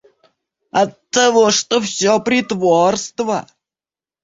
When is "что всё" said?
1.51-2.19